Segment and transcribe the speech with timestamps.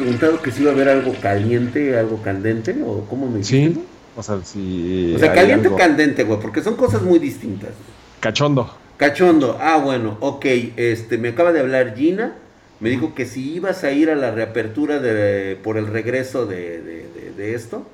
[0.00, 3.74] preguntado que si iba a haber algo caliente, algo candente, o cómo me dijiste?
[3.80, 3.84] Sí.
[4.16, 5.12] O sea, si.
[5.14, 7.70] O sea, caliente o algo- candente, güey, porque son cosas muy distintas.
[8.20, 8.76] Cachondo.
[8.96, 10.44] Cachondo, ah, bueno, ok,
[10.76, 12.34] este, me acaba de hablar Gina,
[12.80, 16.82] me dijo que si ibas a ir a la reapertura de, por el regreso de,
[16.82, 17.86] de- de- de esto,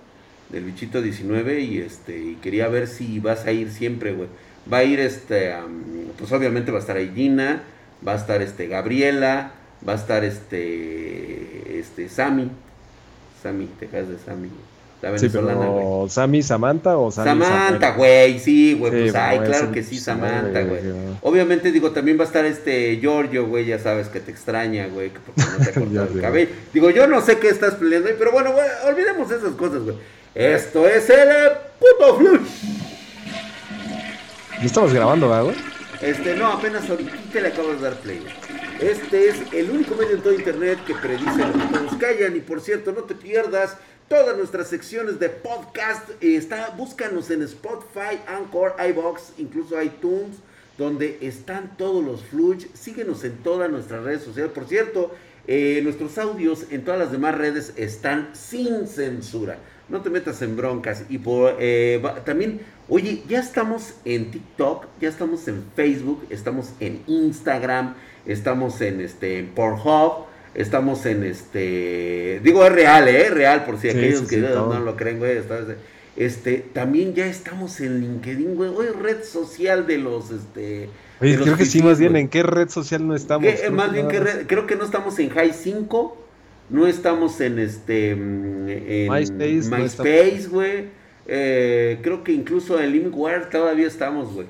[0.51, 4.29] del bichito 19, y este, y quería ver si vas a ir siempre, güey.
[4.73, 5.53] Va a ir, este,
[6.19, 7.63] pues obviamente va a estar ahí Gina,
[8.07, 9.53] va a estar, este, Gabriela,
[9.87, 12.51] va a estar, este, este, Sammy,
[13.43, 14.49] Sammy, te caes de Sammy,
[15.03, 15.85] la Sí, venezolana, güey.
[15.85, 19.99] pero Sammy Samantha o Sammy Samantha, güey, sí, güey, Sí, pues ay, claro que sí,
[19.99, 20.81] Samantha, güey.
[21.23, 25.11] Obviamente, digo, también va a estar este Giorgio, güey, ya sabes que te extraña, güey,
[25.11, 26.51] que porque no te ha cortado el cabello.
[26.73, 29.97] Digo, yo no sé qué estás peleando pero bueno, güey, olvidemos esas cosas, güey.
[30.35, 31.29] Esto es el
[31.79, 32.41] puto flush.
[34.61, 35.57] ¿No estamos grabando, ¿verdad, güey?
[36.01, 38.21] Este, no, apenas ahorita le acabo de dar play.
[38.81, 42.37] Este es el único medio en todo internet que predice lo que todos callan.
[42.37, 46.11] Y por cierto, no te pierdas todas nuestras secciones de podcast.
[46.21, 50.37] Está, búscanos en Spotify, Anchor, iBox, incluso iTunes,
[50.77, 52.67] donde están todos los flush.
[52.75, 54.53] Síguenos en todas nuestras redes sociales.
[54.53, 55.15] Por cierto,
[55.47, 59.59] eh, nuestros audios en todas las demás redes están sin censura.
[59.89, 61.05] No te metas en broncas.
[61.09, 67.03] Y por, eh, también, oye, ya estamos en TikTok, ya estamos en Facebook, estamos en
[67.07, 67.95] Instagram,
[68.27, 72.41] estamos en este en Pornhub, estamos en este.
[72.43, 73.29] Digo, es real, ¿eh?
[73.31, 75.37] Real, por si Sí, aquellos sí, que sí, no, lo creen, güey.
[75.37, 75.61] está-
[76.17, 78.71] Este, también ya estamos en LinkedIn, güey.
[78.75, 80.89] Hoy red social de los, este.
[81.21, 82.23] Oye, creo que sí, más bien, güey.
[82.23, 83.47] ¿en qué red social no estamos?
[83.47, 86.17] Eh, más bien que red- creo que no estamos en High 5,
[86.69, 90.85] no estamos en este mm, en MySpace, güey.
[91.29, 94.47] Eh, creo que incluso en Limeware todavía estamos, güey.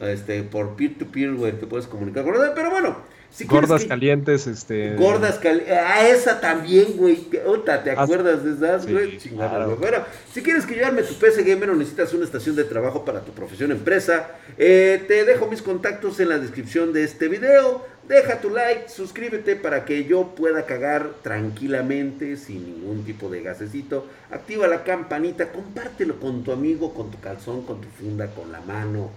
[0.00, 2.96] Este, por peer to peer, güey, te puedes comunicar con pero bueno,
[3.32, 4.94] si Gordas que- calientes, este.
[4.96, 7.16] Gordas cali Ah, esa también, güey.
[7.16, 9.18] Puta, ¿te Ah, acuerdas de esas, sí, güey?
[9.18, 9.76] Chingada, claro.
[9.76, 9.98] Bueno,
[10.32, 13.20] si quieres que yo arme tu PC Gamer o necesitas una estación de trabajo para
[13.22, 17.90] tu profesión empresa, eh, te dejo mis contactos en la descripción de este video.
[18.08, 24.06] Deja tu like, suscríbete para que yo pueda cagar tranquilamente, sin ningún tipo de gasecito.
[24.30, 28.60] Activa la campanita, compártelo con tu amigo, con tu calzón, con tu funda, con la
[28.60, 29.10] mano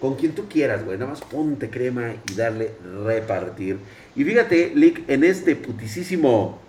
[0.00, 0.98] con quien tú quieras, güey.
[0.98, 2.72] Nada más ponte crema y darle
[3.04, 3.78] repartir.
[4.14, 6.60] Y fíjate, Lick, en este putisísimo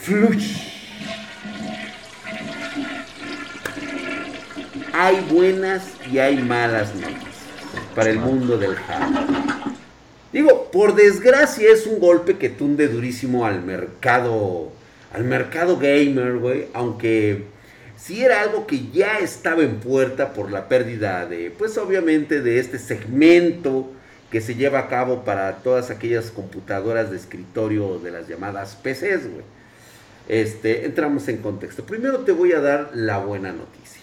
[0.00, 0.80] flush.
[4.92, 7.22] Hay buenas y hay malas noticias
[7.94, 9.52] para el mundo del hardware.
[10.32, 14.72] Digo, por desgracia es un golpe que tunde durísimo al mercado,
[15.12, 17.44] al mercado gamer, güey, aunque
[18.04, 22.58] si era algo que ya estaba en puerta por la pérdida de, pues obviamente de
[22.58, 23.90] este segmento
[24.30, 29.30] que se lleva a cabo para todas aquellas computadoras de escritorio de las llamadas PCs,
[29.30, 29.44] güey.
[30.28, 31.84] Este, entramos en contexto.
[31.84, 34.00] Primero te voy a dar la buena noticia.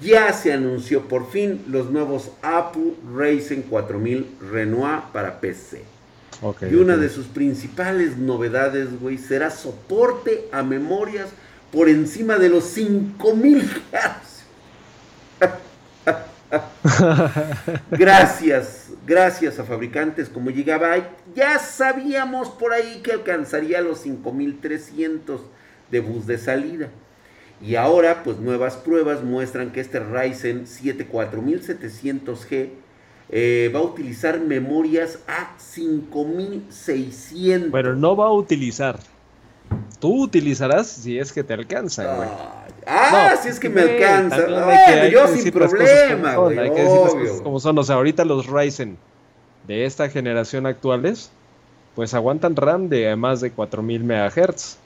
[0.00, 5.82] Ya se anunció por fin los nuevos APU Ryzen 4000 Renoir para PC.
[6.70, 11.30] Y una de sus principales novedades, güey, será soporte a memorias
[11.74, 14.44] por encima de los 5000 Hz.
[17.90, 21.08] Gracias, gracias a fabricantes como Gigabyte.
[21.34, 25.40] Ya sabíamos por ahí que alcanzaría los 5300
[25.90, 26.90] de bus de salida.
[27.60, 32.68] Y ahora, pues nuevas pruebas muestran que este Ryzen 7 4700G
[33.30, 37.72] eh, va a utilizar memorias a 5600.
[37.72, 39.00] Pero no va a utilizar.
[40.04, 42.28] Tú utilizarás si es que te alcanza, güey.
[42.86, 44.36] Ah, No, si es que me güey, alcanza.
[44.36, 44.66] Bueno,
[45.00, 46.58] que- yo sin problema, son, güey.
[46.58, 47.24] Hay que decir las obvio.
[47.28, 47.78] cosas como son.
[47.78, 48.98] O sea, ahorita los Ryzen
[49.66, 51.30] de esta generación actuales,
[51.94, 54.76] pues aguantan RAM de más de 4000 MHz.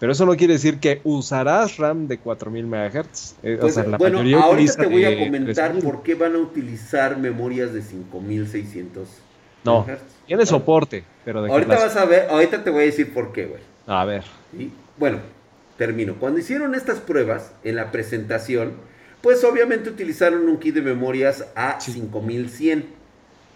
[0.00, 3.36] Pero eso no quiere decir que usarás RAM de 4000 MHz.
[3.42, 5.82] Eh, o Pues, sea, la bueno, mayoría ahorita te voy a comentar 3000.
[5.82, 9.08] por qué van a utilizar memorias de 5600.
[9.64, 9.86] No,
[10.26, 13.46] tiene soporte, pero de Ahorita vas a ver, ahorita te voy a decir por qué,
[13.46, 13.60] güey.
[13.86, 14.24] A ver.
[14.56, 14.72] ¿sí?
[14.96, 15.18] Bueno,
[15.76, 16.14] termino.
[16.20, 18.72] Cuando hicieron estas pruebas en la presentación,
[19.22, 22.98] pues obviamente utilizaron un kit de memorias a 5100.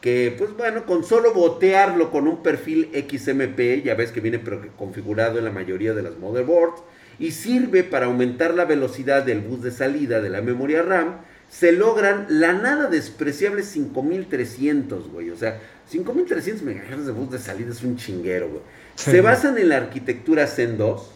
[0.01, 4.41] Que, pues bueno, con solo botearlo con un perfil XMP, ya ves que viene
[4.77, 6.83] configurado en la mayoría de las motherboards,
[7.21, 11.71] y sirve para aumentar la velocidad del bus de salida de la memoria RAM, se
[11.71, 15.31] logran la nada despreciable 5300, güey.
[15.31, 15.61] O sea,
[15.93, 18.63] 5300 MHz de bus de salida es un chinguero, güey.
[18.95, 21.11] Se basan en la arquitectura Zen 2,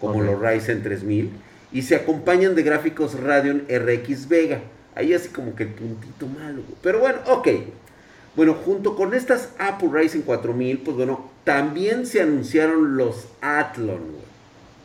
[0.00, 1.30] como los Ryzen 3000,
[1.72, 4.60] y se acompañan de gráficos Radeon RX Vega.
[4.94, 6.76] Ahí así como que el puntito malo, güey.
[6.80, 7.48] Pero bueno, ok.
[8.36, 14.24] Bueno, junto con estas Apple Ryzen 4000, pues bueno, también se anunciaron los Athlon, güey.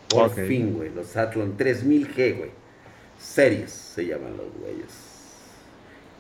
[0.09, 2.49] Por fin, güey, los Athlon 3000G, güey.
[3.19, 4.91] Series se llaman los güeyes.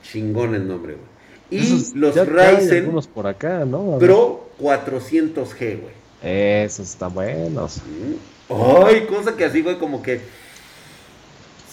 [0.03, 1.18] Chingón el nombre, güey.
[1.51, 3.97] Y Esos los Ryzen por acá, ¿no?
[3.99, 5.93] Pro 400G, güey.
[6.21, 7.77] Esos están buenos.
[7.77, 8.53] Mm.
[8.85, 10.21] Ay, cosa que así, güey, como que.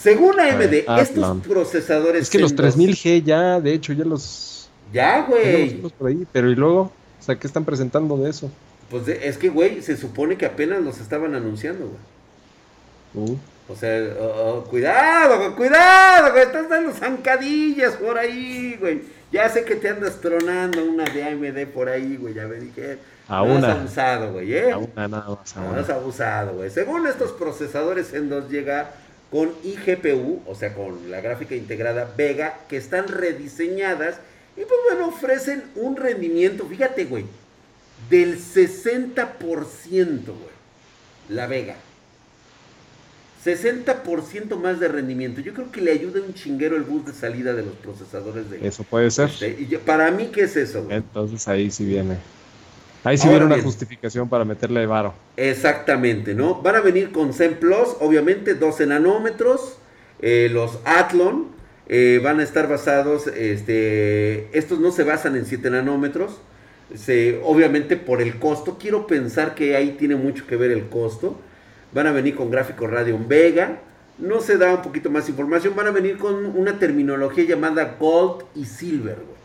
[0.00, 2.22] Según AMD, Ay, estos procesadores.
[2.22, 5.76] Es que los Zen 3000G ya, de hecho, ya los, Ya, ya los güey.
[5.98, 6.26] por ahí.
[6.30, 8.50] Pero y luego, o sea, ¿qué están presentando de eso?
[8.90, 11.88] Pues de- es que, güey, se supone que apenas los estaban anunciando,
[13.14, 13.26] güey.
[13.30, 13.36] Uh,
[13.68, 16.44] O sea, oh, oh, cuidado, güey, cuidado, güey.
[16.44, 19.00] Estás dando zancadillas por ahí, güey.
[19.32, 22.34] Ya sé que te andas tronando una de AMD por ahí, güey.
[22.34, 22.98] Ya me dije.
[23.28, 23.72] A no has una.
[23.72, 24.70] abusado, güey, ¿eh?
[24.72, 25.56] a una nada más.
[25.56, 25.80] a No una.
[25.80, 26.70] has abusado, güey.
[26.70, 28.90] Según estos procesadores en 2 llega
[29.30, 34.16] con iGPU, o sea, con la gráfica integrada Vega, que están rediseñadas
[34.56, 37.26] y pues bueno, ofrecen un rendimiento, fíjate, güey,
[38.08, 40.56] del 60%, güey.
[41.28, 41.74] La Vega.
[43.46, 45.40] 60% más de rendimiento.
[45.40, 48.66] Yo creo que le ayuda un chinguero el bus de salida de los procesadores de...
[48.66, 49.28] Eso puede ser.
[49.30, 50.96] este, y yo- para mí, ¿qué es eso, güey?
[50.96, 52.16] Entonces ahí sí viene.
[53.04, 53.64] Ahí sí Ahora viene una bien.
[53.64, 55.14] justificación para meterle varo.
[55.36, 56.60] Exactamente, ¿no?
[56.60, 59.78] Van a venir con Zen Plus, obviamente 12 nanómetros,
[60.20, 61.46] eh, los Athlon
[61.88, 66.40] eh, van a estar basados, este, estos no se basan en 7 nanómetros,
[66.94, 71.38] se, obviamente por el costo, quiero pensar que ahí tiene mucho que ver el costo,
[71.92, 73.78] van a venir con gráficos Radeon Vega,
[74.18, 78.44] no se da un poquito más información, van a venir con una terminología llamada Gold
[78.54, 79.36] y Silver, güey.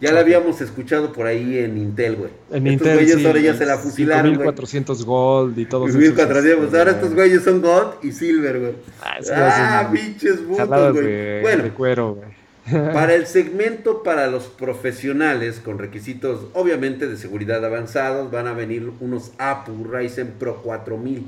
[0.00, 2.30] Ya la habíamos escuchado por ahí en Intel, güey.
[2.50, 4.48] En Estos Intel, güeyes sí, ahora ya se la fusilaron, güey.
[4.48, 8.60] 5400 Gold y todos Pues esos, 1400, este, ahora estos güeyes son Gold y Silver,
[8.60, 8.72] güey.
[9.00, 11.40] Ah, sí, Ah, hacen pinches putos, güey.
[11.40, 12.43] Bueno, de cuero, güey.
[12.70, 18.90] Para el segmento para los profesionales con requisitos obviamente de seguridad avanzados van a venir
[19.00, 21.24] unos Apple Ryzen Pro 4000.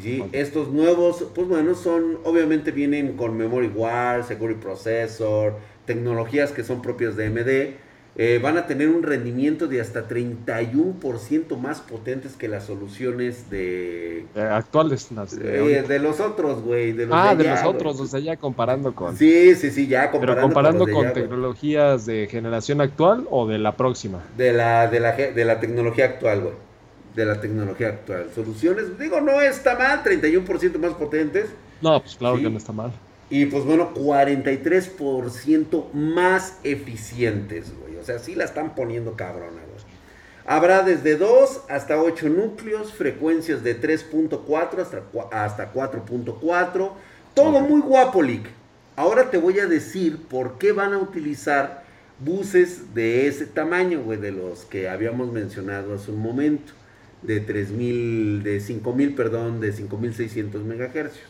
[0.00, 0.22] ¿sí?
[0.32, 5.54] Estos nuevos, pues bueno, son obviamente vienen con memory war, security processor,
[5.86, 7.89] tecnologías que son propias de AMD.
[8.16, 14.26] Eh, van a tener un rendimiento de hasta 31% más potentes que las soluciones de
[14.34, 15.10] Eh, Actuales.
[15.12, 16.92] las de eh, de los otros, güey.
[16.92, 17.74] De los ah, de allá, los güey.
[17.76, 19.16] otros, o sea, ya comparando con.
[19.16, 23.26] Sí, sí, sí, ya comparando pero comparando los de con allá, tecnologías de generación actual
[23.30, 24.22] o de la próxima.
[24.36, 26.54] de la, de la, de la tecnología actual, güey.
[27.14, 28.26] De la tecnología actual.
[28.34, 31.46] Soluciones, digo, no está mal, 31% más potentes.
[31.80, 32.42] No, pues claro Sí.
[32.44, 32.92] que no está mal.
[33.30, 37.96] Y pues bueno, 43% más eficientes, güey.
[37.96, 39.70] O sea, sí la están poniendo cabrona, güey.
[40.46, 46.90] Habrá desde 2 hasta 8 núcleos, frecuencias de 3.4 hasta, cua- hasta 4.4.
[47.34, 48.48] Todo muy guapo, Lick.
[48.96, 51.84] Ahora te voy a decir por qué van a utilizar
[52.18, 56.72] buses de ese tamaño, güey, de los que habíamos mencionado hace un momento.
[57.22, 61.26] De 3000, de 5000, perdón, de 5600 megahercios.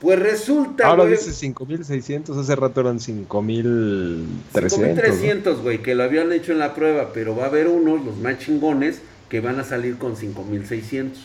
[0.00, 4.72] Pues resulta, Ahora güey, dice 5600, hace rato eran 5300.
[4.72, 8.16] 5300, güey, que lo habían hecho en la prueba, pero va a haber unos, los
[8.18, 9.00] más chingones,
[9.30, 11.18] que van a salir con 5600.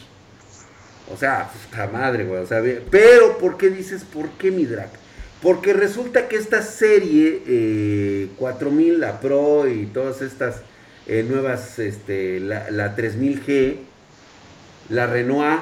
[1.13, 2.41] O sea, puta madre, güey.
[2.41, 4.89] O sea, pero, ¿por qué dices, por qué mi drag?
[5.41, 10.61] Porque resulta que esta serie eh, 4000, la Pro y todas estas
[11.07, 13.77] eh, nuevas, este, la, la 3000G,
[14.89, 15.59] la Renoir,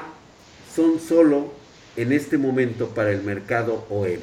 [0.76, 1.59] son solo
[2.02, 4.20] en este momento para el mercado OEM.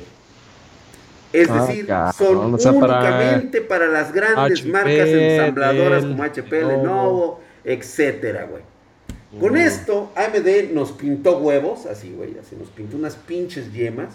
[1.33, 1.85] Es Ah, decir,
[2.17, 6.77] son o sea, para únicamente para, las grandes HP, marcas ensambladoras como HP, Lenovo.
[6.83, 8.63] Lenovo, etcétera, güey.
[9.39, 14.13] Con esto, AMD nos pintó huevos, así, güey, así nos pintó unas pinches yemas.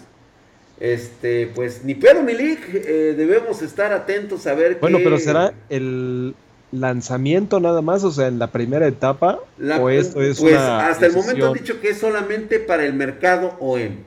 [0.79, 5.19] Este, pues, ni pedo, ni lic, eh, debemos estar atentos a ver Bueno, qué- pero
[5.19, 6.33] será el
[6.73, 10.87] lanzamiento nada más, o sea, en la primera etapa, La- o esto es pues una
[10.87, 13.97] hasta el momento han dicho que es solamente para el mercado OEM.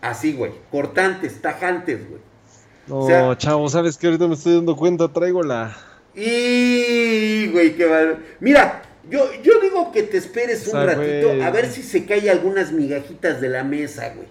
[0.00, 2.20] Así, güey, cortantes, tajantes, güey.
[2.86, 4.08] No, o sea- chavo, ¿sabes qué?
[4.08, 5.74] Ahorita me estoy dando cuenta, traigo la...
[6.14, 8.18] Y, güey, qué mal.
[8.40, 11.42] Mira, yo, yo digo que te esperes un O sea, ratito güey.
[11.42, 14.28] a ver si se cae algunas migajitas de la mesa, güey.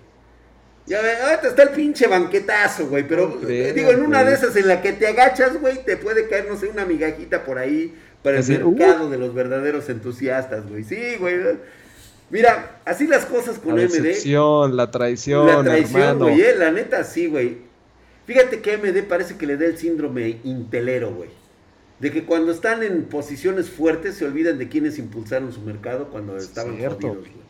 [0.85, 4.31] Ya ve, ahorita está el pinche banquetazo, güey, pero eh, digo, en una güey.
[4.31, 7.45] de esas en la que te agachas, güey, te puede caer, no sé, una migajita
[7.45, 8.71] por ahí para el uh.
[8.71, 10.83] mercado de los verdaderos entusiastas, güey.
[10.83, 11.37] Sí, güey.
[12.29, 16.25] Mira, así las cosas con La decepción, la traición, La traición, hermano.
[16.25, 17.59] güey, eh, la neta sí, güey.
[18.25, 21.29] Fíjate que AMD parece que le da el síndrome intelero, güey.
[21.99, 26.35] De que cuando están en posiciones fuertes se olvidan de quienes impulsaron su mercado cuando
[26.37, 27.07] estaban Cierto.
[27.09, 27.42] jodidos, güey.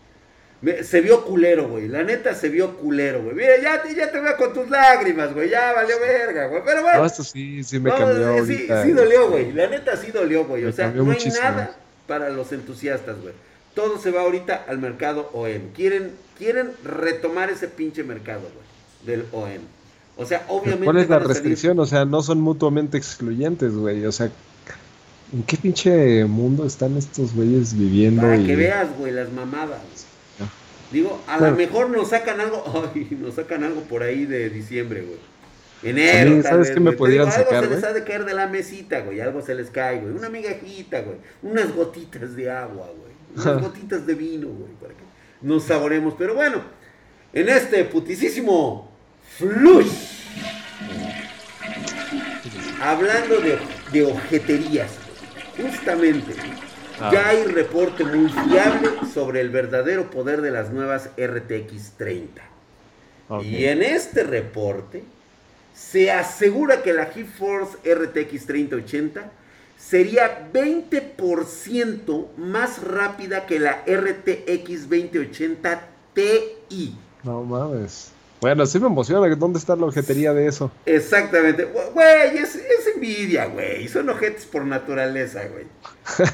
[0.63, 1.89] Me- se vio culero, güey.
[1.89, 3.36] La neta se vio culero, güey.
[3.36, 5.50] Mira, ya, te- ya te veo con tus lágrimas, güey.
[5.50, 6.62] Ya valió verga, güey.
[6.65, 7.00] Pero bueno.
[7.00, 8.84] No, esto sí, sí me no, cambió eh, sí, ahorita.
[8.86, 9.51] sí dolió, güey.
[9.51, 10.63] La neta sí dolió, güey.
[10.65, 11.75] O sea, no hay nada
[12.08, 13.34] para los entusiastas, güey.
[13.75, 15.72] Todo se va ahorita al mercado OEM.
[15.75, 19.15] Quieren, quieren retomar ese pinche mercado, güey.
[19.17, 19.62] Del OEM.
[20.15, 20.86] O sea, obviamente.
[20.86, 21.79] ¿Cuál es la salir- restricción?
[21.79, 24.05] O sea, no son mutuamente excluyentes, güey.
[24.05, 24.29] O sea,
[25.34, 28.22] ¿en qué pinche mundo están estos güeyes viviendo?
[28.22, 29.82] Para y- que veas, güey, las mamadas.
[30.93, 31.51] Digo, a Bueno.
[31.51, 35.17] lo mejor nos sacan algo, ay, nos sacan algo por ahí de diciembre, güey.
[35.83, 38.23] A Enero, mí, ¿sabes qué me pudieran digo, algo sacar, se les ha de caer
[38.23, 39.19] de la mesita, güey.
[39.19, 40.13] Algo se les cae, güey.
[40.13, 41.17] Una migajita, güey.
[41.41, 43.43] Unas gotitas de agua, güey.
[43.45, 44.71] Unas gotitas de vino, güey.
[44.79, 45.03] Para que
[45.41, 46.13] nos saboremos.
[46.17, 46.62] Pero bueno,
[47.33, 48.89] en este putisísimo
[49.38, 49.91] flush.
[52.81, 53.57] Hablando de,
[53.91, 54.91] de ojeterías,
[55.57, 56.33] güey, justamente.
[57.12, 62.41] Ya hay reporte muy fiable sobre el verdadero poder de las nuevas RTX 30.
[63.29, 63.43] Ok.
[63.43, 65.03] Y en este reporte
[65.74, 69.31] se asegura que la GeForce RTX 3080
[69.77, 76.95] sería 20% más rápida que la RTX 2080 Ti.
[77.24, 78.12] No mames.
[78.43, 79.33] Bueno, sí me emociona.
[79.38, 80.69] ¿Dónde está la objetería de eso?
[80.85, 81.63] Exactamente.
[81.63, 83.88] Güey, es, es envidia, güey.
[83.88, 85.65] Son ojetes por naturaleza, güey.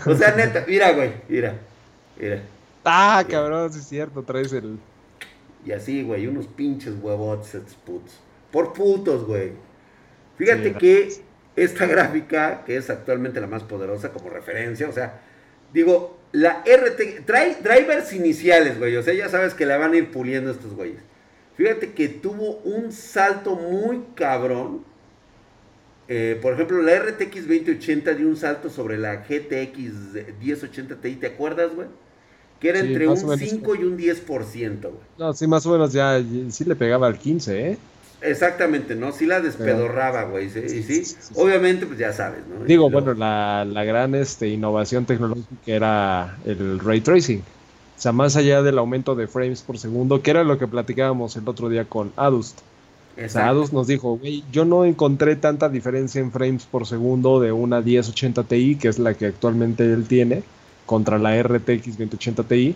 [0.08, 1.54] O sea, neta, mira, güey, mira.
[2.20, 2.42] Mira.
[2.84, 4.24] Ah, cabrón, sí es cierto.
[4.24, 4.80] Traes el.
[5.64, 8.20] Y así, güey, unos pinches huevotes estos putos.
[8.52, 9.52] Por putos, güey.
[10.40, 11.14] Fíjate Sí, que
[11.56, 15.22] esta gráfica, que es actualmente la más poderosa como referencia, o sea,
[15.72, 19.98] digo, la RT, trae drivers iniciales, güey, o sea, ya sabes que la van a
[19.98, 21.04] ir puliendo estos güeyes.
[21.60, 24.86] Fíjate que tuvo un salto muy cabrón.
[26.08, 31.28] Eh, por ejemplo, la RTX 2080 dio un salto sobre la GTX 1080 Ti, ¿te
[31.28, 31.90] acuerdas, güey?
[32.62, 35.04] Que era Sí, entre un o menos, 5 y un 10%, güey.
[35.18, 36.24] No, sí, más o menos ya.
[36.50, 37.78] Sí le pegaba al 15, ¿eh?
[38.22, 39.12] Exactamente, ¿no?
[39.12, 40.50] Sí la despedorraba, güey.
[40.50, 41.34] Sí, sí, Sí, sí, sí.
[41.34, 42.64] obviamente, pues ya sabes, ¿no?
[42.66, 47.44] Digo, Y bueno, la, la gran este, innovación tecnológica era el ray tracing.
[48.00, 51.36] O sea, más allá del aumento de frames por segundo, que era lo que platicábamos
[51.36, 52.60] el otro día con Adust.
[53.22, 53.50] O sea.
[53.50, 57.82] Adust nos dijo, güey, yo no encontré tanta diferencia en frames por segundo de una
[57.82, 60.44] 1080 Ti, que es la que actualmente él tiene,
[60.86, 62.76] contra la RTX 2080 Ti.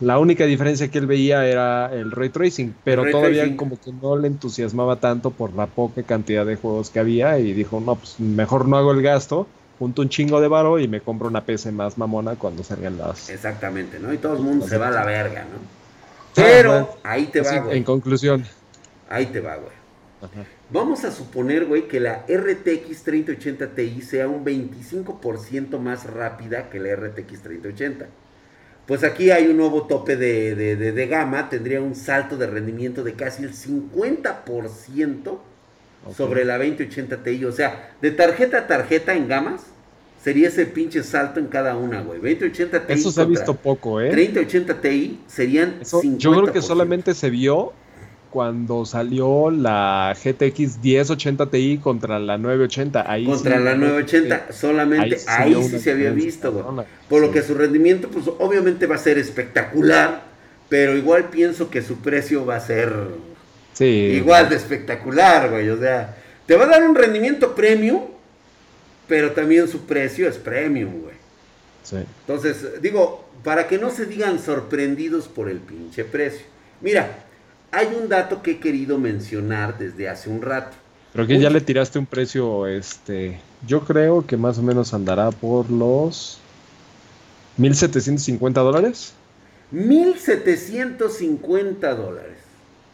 [0.00, 3.56] La única diferencia que él veía era el ray tracing, pero ray todavía tracing.
[3.56, 7.54] como que no le entusiasmaba tanto por la poca cantidad de juegos que había y
[7.54, 9.46] dijo, no, pues mejor no hago el gasto,
[9.82, 13.28] junto un chingo de varo y me compro una PC más mamona cuando salgan las...
[13.30, 14.12] Exactamente, ¿no?
[14.12, 15.58] Y todo el mundo se va a la verga, ¿no?
[15.58, 17.78] Ah, Pero ahí te Así, va, güey.
[17.78, 18.44] en conclusión.
[19.10, 19.72] Ahí te va, güey.
[20.22, 20.44] Ajá.
[20.70, 26.78] Vamos a suponer, güey, que la RTX 3080 Ti sea un 25% más rápida que
[26.78, 28.06] la RTX 3080.
[28.86, 32.46] Pues aquí hay un nuevo tope de, de- de- de gama, tendría un salto de
[32.46, 35.38] rendimiento de casi el 50%
[36.16, 37.44] Sobre la 2080 Ti.
[37.44, 39.62] O sea, de tarjeta a tarjeta en gamas,
[40.22, 42.20] sería ese pinche salto en cada una, güey.
[42.20, 42.92] 2080 Ti.
[42.92, 44.10] Eso se ha visto poco, ¿eh?
[44.10, 46.16] 3080 Ti serían Eso, 50%.
[46.18, 47.72] yo creo que solamente se vio
[48.30, 53.10] cuando salió la GTX 1080 Ti contra la 980.
[53.10, 56.86] Ahí contra sí, la creo 980, que solamente ahí sí se había visto, güey.
[57.08, 60.22] Por lo que su rendimiento, pues obviamente va a ser espectacular,
[60.68, 62.92] pero igual pienso que su precio va a ser
[63.82, 64.16] Sí.
[64.16, 65.68] igual de espectacular, güey.
[65.70, 68.02] O sea, te va a dar un rendimiento premium,
[69.08, 71.16] pero también su precio es premium, güey.
[71.82, 71.96] Sí.
[72.26, 76.46] Entonces, digo, para que no se digan sorprendidos por el pinche precio.
[76.80, 77.24] Mira,
[77.70, 80.76] hay un dato que he querido mencionar desde hace un rato.
[81.12, 85.30] Creo que ya le tiraste un precio, este, yo creo que más o menos andará
[85.30, 86.38] por los
[87.58, 89.12] 1750 dólares.
[89.70, 92.41] 1750 dólares.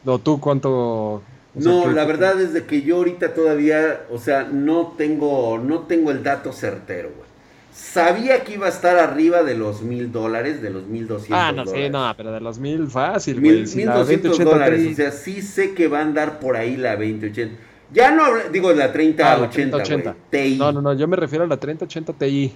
[0.04, 0.70] ¿O tú cuánto?
[0.72, 1.22] o
[1.58, 5.58] sea, No, ¿qué- la verdad es de que yo ahorita todavía, o sea, no tengo,
[5.58, 7.28] no tengo el dato certero, güey.
[7.72, 11.52] Sabía que iba a estar arriba de los mil dólares, de los mil doscientos Ah,
[11.52, 11.86] no, dólares.
[11.86, 15.74] sí, no, pero de los mil fácil, Mil, doscientos 2080 dólares, o sea, sí sé
[15.74, 17.54] que va a andar por ahí la 2080.
[17.92, 20.10] Ya no digo la 3080, Ah, la 3080.
[20.10, 20.56] güey, TI.
[20.58, 22.52] No, no, no, yo me refiero a la 3080 Ti.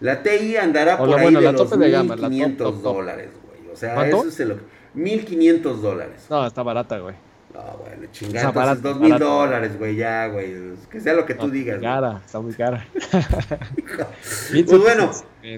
[0.00, 2.22] La TI andará O por la- ahí bueno, de la los tope de gama, la
[2.22, 2.94] top, 1500 top, top.
[2.96, 3.70] dólares, güey.
[3.72, 4.16] O sea, ¿Cuánto?
[4.20, 4.56] eso es el
[4.94, 6.26] 1500 dólares.
[6.30, 7.14] No, está barata, güey.
[7.52, 10.54] No, bueno, chingada, entonces dos mil dólares, güey, ya, güey.
[10.90, 11.76] Que sea lo que tú No, digas.
[11.76, 12.84] Está cara, está muy cara.
[14.50, 15.10] Pues bueno,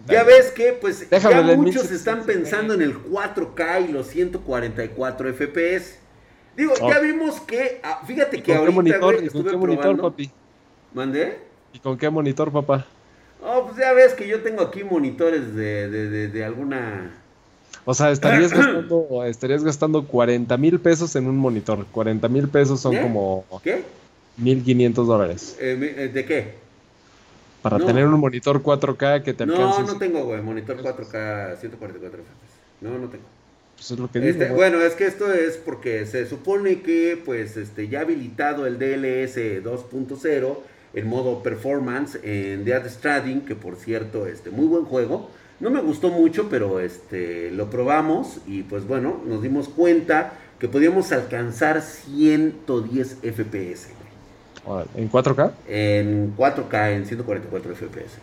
[0.07, 4.09] ya ves que pues Déjame ya muchos 1600, están pensando en el 4K y los
[4.09, 5.99] 144 FPS.
[6.57, 6.91] Digo, Oh.
[6.91, 9.15] ya vimos que, ah, fíjate ¿Y que ahorita, monitor?
[9.15, 10.31] güey, ¿Y con estuve qué monitor, papi?
[10.95, 11.39] ¿Mandé?
[11.73, 12.87] ¿Y con qué monitor, papá?
[13.43, 17.11] Oh, pues ya ves que yo tengo aquí monitores de, de, de, de alguna...
[17.87, 21.87] O sea, estarías gastando, estarías gastando 40 mil pesos en un monitor.
[21.93, 23.01] 40 mil pesos son ¿Qué?
[23.01, 23.83] como ¿Qué?
[24.37, 25.57] 1500 dólares.
[25.61, 26.55] Eh, eh, ¿De qué?
[27.63, 27.87] Para No.
[27.87, 29.91] tener un monitor 4K que te No, alcance.
[29.93, 32.83] no tengo, güey, monitor 4K 144 FPS.
[32.83, 33.25] No, no tengo.
[33.77, 37.57] Pues es lo que Este, bueno, es que esto es porque se supone que pues
[37.57, 40.57] este ya habilitado el DLS 2.0
[40.95, 45.31] en modo performance en Dead Stranding, que por cierto, este muy buen juego.
[45.61, 50.69] No me gustó mucho, pero este lo probamos y pues bueno, nos dimos cuenta que
[50.69, 53.89] podíamos alcanzar 110 FPS
[54.97, 55.53] ¿En 4K?
[55.69, 58.19] en 4K en 144 FPS.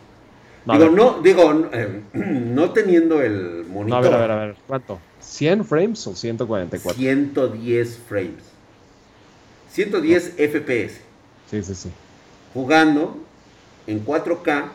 [0.66, 3.98] No, digo, no, digo, eh, no teniendo el no, monitor.
[3.98, 4.56] a ver, a ver, a ver.
[4.68, 5.00] ¿Cuánto?
[5.22, 6.98] ¿100 frames o 144?
[7.00, 8.44] 110 frames.
[9.72, 11.02] 110 FPS.
[11.50, 11.90] Sí, sí, sí.
[12.54, 13.18] Jugando
[13.88, 14.66] en 4K,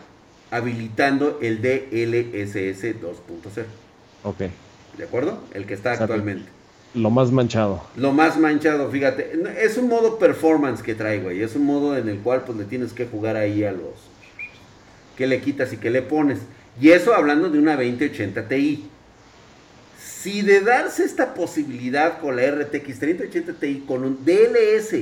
[0.51, 3.65] habilitando el DLSS 2.0.
[4.25, 4.39] Ok.
[4.97, 5.39] ¿De acuerdo?
[5.55, 6.51] El que está actualmente.
[6.95, 7.83] Lo más manchado.
[7.97, 9.33] Lo más manchado, fíjate.
[9.61, 11.43] Es un modo performance que trae, güey.
[11.43, 13.95] Es un modo en el cual pues le tienes que jugar ahí a los...
[15.17, 16.39] ¿Qué le quitas y qué le pones?
[16.81, 18.89] Y eso hablando de una 2080 Ti.
[19.99, 24.95] Si de darse esta posibilidad con la RTX 3080 Ti con un DLS,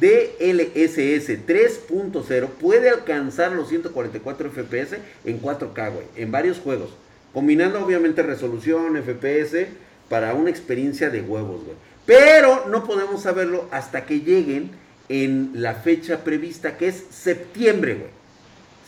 [0.00, 6.90] DLSS 3.0 puede alcanzar los 144 FPS en 4K, güey, en varios juegos.
[7.32, 9.66] Combinando obviamente resolución, FPS,
[10.08, 11.76] para una experiencia de huevos, güey.
[12.06, 14.70] Pero no podemos saberlo hasta que lleguen
[15.08, 18.10] en la fecha prevista, que es septiembre, güey.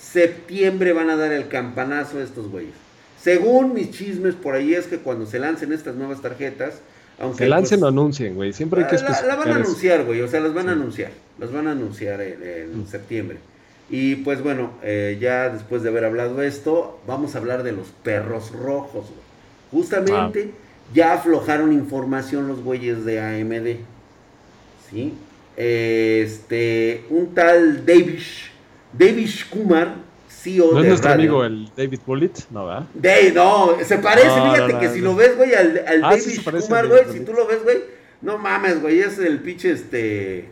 [0.00, 2.74] Septiembre van a dar el campanazo a estos güeyes.
[3.22, 6.80] Según mis chismes por ahí es que cuando se lancen estas nuevas tarjetas,
[7.20, 8.52] aunque Que lancen pues, o anuncien, güey.
[8.52, 9.60] Siempre hay que la, la van a especificar eso.
[9.68, 12.86] anunciar, güey, o sea, las van a anunciar, las van a anunciar en, en Mm.
[12.86, 13.38] septiembre.
[13.88, 17.88] Y pues bueno, eh, ya después de haber hablado esto, vamos a hablar de los
[18.02, 19.82] perros rojos, güey.
[19.82, 20.92] Justamente Ah.
[20.94, 23.76] ya aflojaron información los güeyes de AMD,
[24.90, 25.14] ¿sí?
[25.56, 28.50] Este, un tal Davish,
[28.96, 29.94] Davish Kumar,
[30.42, 31.20] CEO ¿No es de nuestro Radeon.
[31.20, 32.38] amigo el David Bullitt?
[32.50, 32.86] No, ¿verdad?
[32.94, 36.04] Dave, no, se parece, No, fíjate no, que no, si lo ves, güey, al, al
[36.04, 37.78] Ah, sí David parece Kumar, güey, si tú lo ves, güey,
[38.22, 40.48] no mames, güey, es el pinche, este,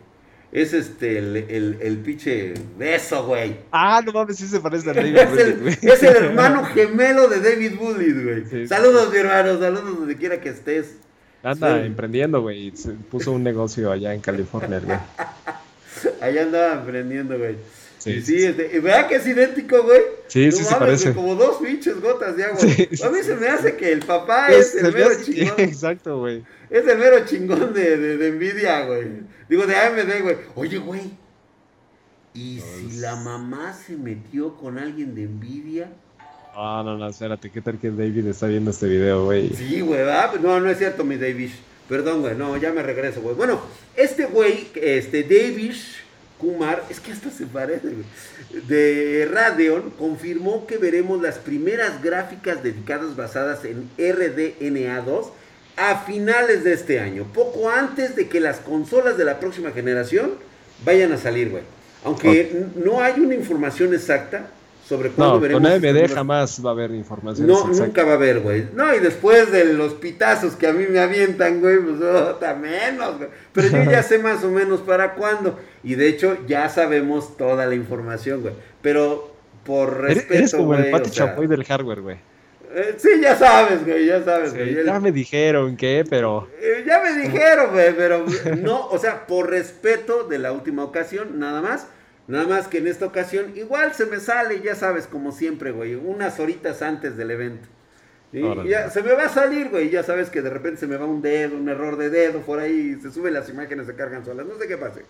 [0.52, 3.56] es este, el, el, el pinche beso, güey.
[3.72, 5.78] Ah, no mames, sí se parece al David Bullitt, güey.
[5.92, 8.42] es el hermano gemelo de David Bullitt, güey.
[8.44, 10.96] Sí, sí, saludos, mi hermano, saludos donde quiera que estés.
[11.42, 11.86] Anda Sí.
[11.86, 12.72] emprendiendo, güey.
[13.10, 14.98] Puso un negocio allá en California, güey.
[16.20, 17.56] Allá andaba aprendiendo, güey.
[18.14, 20.00] Sí, sí, este, ¿verdad que es idéntico, güey?
[20.26, 21.14] Sí, No sí se parece.
[21.14, 22.58] Como dos pinches gotas de agua.
[22.60, 25.54] Sí, sí, a mí se me hace que el papá Pues, es el mero chingón.
[25.58, 26.44] Exacto, güey.
[26.70, 29.06] Es el mero chingón de, de, de Nvidia, güey.
[29.48, 30.36] Digo, de AMD, güey.
[30.54, 31.02] Oye, güey.
[32.34, 35.90] ¿Y si la mamá se metió con alguien de Nvidia?
[36.54, 37.50] Ah, no, no, espérate.
[37.50, 39.50] ¿Qué tal que David está viendo este video, güey?
[39.50, 40.34] Sí, güey, ¿verdad?
[40.40, 41.54] No, no es cierto, mi Davish.
[41.88, 43.34] Perdón, güey, no, ya me regreso, güey.
[43.34, 43.60] Bueno,
[43.96, 45.97] este güey, este Davish
[46.38, 47.88] Kumar, es que hasta se parece,
[48.66, 55.30] de Radeon, confirmó que veremos las primeras gráficas dedicadas basadas en RDNA2
[55.76, 60.32] a finales de este año, poco antes de que las consolas de la próxima generación
[60.84, 61.62] vayan a salir, güey.
[62.04, 64.50] Aunque no hay una información exacta
[64.88, 65.62] sobre cuándo No, veremos.
[65.62, 67.46] con AMD jamás va a haber información.
[67.46, 67.86] no, exacta.
[67.86, 68.64] nunca va a haber, güey.
[68.74, 73.18] No, y después de los pitazos que a mí me avientan, güey, pues otra menos,
[73.18, 73.28] güey.
[73.52, 75.58] Pero yo ya sé más o menos para cuándo.
[75.84, 78.54] Y de hecho, ya sabemos toda la información, güey.
[78.80, 82.16] Pero por respeto, eres como güey, el Pati sea, Chapoy del hardware, güey.
[82.74, 84.78] eh, sí, ya sabes, güey, ya sabes, Sí, güey.
[84.78, 86.48] El- ya me dijeron que, pero.
[86.62, 88.24] eh, ya me dijeron, güey, pero
[88.62, 91.86] no, o sea, por respeto de la última ocasión, nada más.
[92.28, 95.94] Nada más que en esta ocasión, igual se me sale, ya sabes, como siempre, güey,
[95.94, 97.66] unas horitas antes del evento.
[98.66, 101.06] Ya, se me va a salir, güey, ya sabes que de repente se me va
[101.06, 104.46] un dedo, un error de dedo por ahí, se suben las imágenes, se cargan solas,
[104.46, 105.00] no sé qué pasa.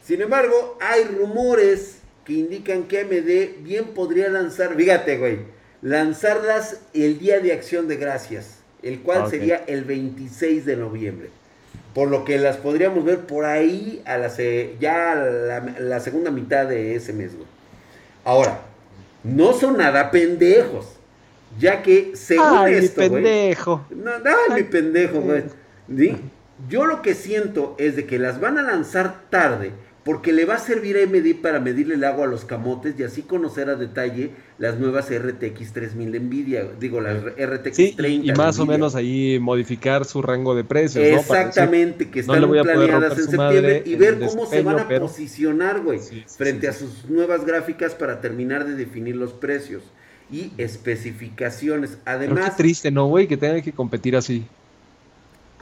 [0.00, 5.40] Sin embargo, hay rumores que indican que AMD bien podría lanzar, fíjate, güey,
[5.82, 11.30] lanzarlas el día de acción de gracias, el cual sería el 26 de noviembre.
[11.94, 16.00] Por lo que las podríamos ver por ahí a la se- ya a la, la
[16.00, 17.46] segunda mitad de ese mes, güey.
[18.24, 18.58] Ahora,
[19.22, 20.86] no son nada pendejos.
[21.58, 23.22] Ya que según ¡Ay, mi esto, güey.
[23.22, 23.86] pendejo!
[23.90, 25.44] No, no, mi pendejo, güey.
[25.96, 26.16] ¿Sí?
[26.68, 29.70] Yo lo que siento es de que las van a lanzar tarde
[30.04, 33.04] porque le va a servir a AMD para medirle el agua a los camotes y
[33.04, 38.26] así conocer a detalle las nuevas RTX 3000 de Nvidia, digo las RTX Sí, 30
[38.32, 43.24] y, más o menos ahí modificar su rango de precios, Exactamente, que están planeadas en
[43.30, 47.06] septiembre y ver cómo se van a pero- posicionar, güey, Sí, sí, frente a sus
[47.08, 49.82] nuevas gráficas para terminar de definir los precios.
[50.30, 51.90] y especificaciones.
[51.90, 53.26] Pero qué Además, triste, ¿no, güey?
[53.26, 54.44] Que tengan que competir así.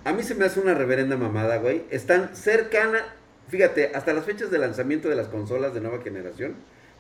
[0.05, 1.83] a mí se me hace una reverenda mamada, güey.
[1.91, 2.99] Están cercana,
[3.49, 6.55] fíjate, hasta las fechas de lanzamiento de las consolas de nueva generación,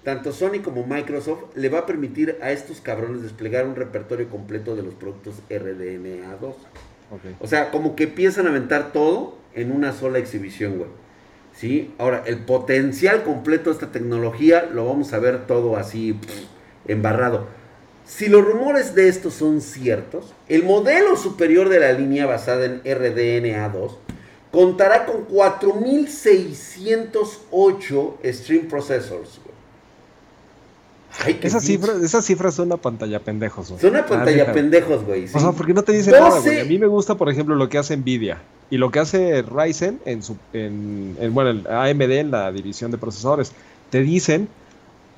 [0.04, 4.74] tanto Sony como Microsoft le va a permitir a estos cabrones desplegar un repertorio completo
[4.74, 6.54] de los productos RDNA2.
[7.10, 7.20] Ok.
[7.40, 10.90] O sea, como que empiezan a aventar todo en una sola exhibición, güey.
[11.54, 11.94] ¿Sí?
[11.98, 16.46] Ahora, el potencial completo de esta tecnología lo vamos a ver todo así pff,
[16.88, 17.46] embarrado.
[18.04, 22.82] Si los rumores de estos son ciertos, el modelo superior de la línea basada en
[22.82, 23.92] RDNA2
[24.52, 29.40] contará con 4608 Stream Processors.
[31.24, 33.68] Ay, pinche- cifras, esas cifras son una pantalla pendejos.
[33.68, 33.80] güey.
[33.80, 35.28] Son una La pantalla pendejos, güey.
[35.28, 35.34] sí.
[35.36, 36.56] O sea, porque no te dicen nada, güey.
[36.56, 36.60] 12.
[36.60, 38.38] A mí me gusta, por ejemplo, lo que hace Nvidia
[38.70, 42.90] y lo que hace Ryzen en su, en, en, bueno, el AMD en la división
[42.90, 43.52] de procesadores.
[43.90, 44.48] Te dicen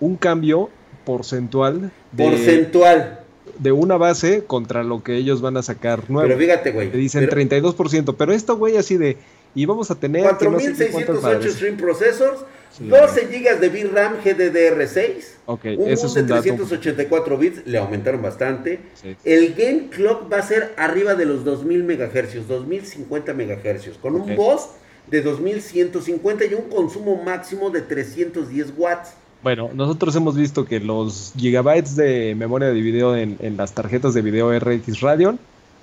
[0.01, 0.69] un cambio
[1.05, 3.21] porcentual de, Porcentual.
[3.59, 6.29] De una base contra lo que ellos van a sacar nuevo.
[6.29, 6.91] Pero fíjate, güey.
[6.91, 9.17] Te dicen pero- 32%, pero esto, güey, así de,
[9.55, 11.51] y vamos a tener que no sé 4608.
[11.51, 12.41] Stream Processors,
[12.77, 16.43] Sí, 12 GB de VRAM GDDR6, Ok, un ese es de un dato.
[16.43, 18.81] 384 bits, le aumentaron bastante.
[18.95, 19.17] Sí.
[19.25, 24.35] El game clock va a ser arriba de los 2000 MHz, 2050 MHz, con un
[24.35, 24.71] boss
[25.09, 29.11] de 2150 y un consumo máximo de 310 watts.
[29.45, 34.15] Bueno, nosotros hemos visto que los gigabytes de memoria de video en, en las tarjetas
[34.15, 35.39] de video RX Radeon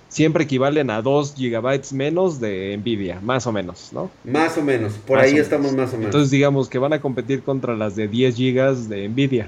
[0.10, 4.10] siempre equivalen a 2 gigabytes menos de Nvidia, más o menos, ¿no?
[4.26, 5.46] Más o menos, por Más ahí menos.
[5.46, 6.06] estamos más o menos.
[6.08, 9.48] Entonces digamos que van a competir contra las de 10 gigas de Nvidia.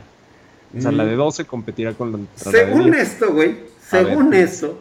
[0.77, 0.95] O sea, Mm.
[0.97, 2.97] la de 12 competirá con la, la de Según 10.
[2.97, 3.55] esto, güey,
[3.89, 4.77] según esto,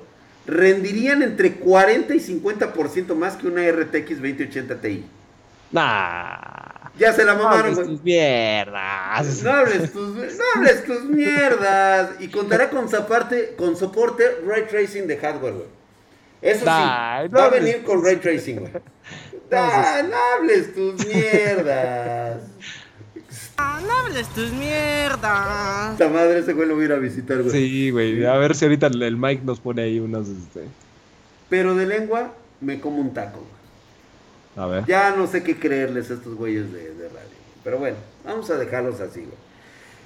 [0.46, 5.04] rendirían entre 40 y 50% más que una RTX 2080 Ti.
[5.72, 6.81] Nah.
[6.98, 7.88] Ya se la No mamaron, hables güey.
[7.88, 9.42] tus mierdas.
[9.42, 12.11] No hables tus, no hables tus mierdas.
[12.20, 15.66] Y contará con, soporte, con soporte Ray Tracing de hardware, güey.
[16.42, 18.72] Eso sí, no va a hables venir con Ray Tracing, güey.
[19.52, 19.59] No
[20.38, 22.38] hables tus mierdas.
[23.59, 25.92] Ah, no hables tus mierdas.
[25.92, 27.50] Esta madre ese güey lo voy a ir a visitar, güey.
[27.50, 28.24] Sí, güey.
[28.24, 30.26] A ver si ahorita el, el Mike nos pone ahí unos.
[30.28, 30.66] Este...
[31.50, 33.62] Pero de lengua me como un taco, güey.
[34.56, 34.84] A ver.
[34.86, 37.28] Ya no sé qué creerles a estos güeyes de, de radio.
[37.64, 39.36] Pero bueno, vamos a dejarlos así, güey.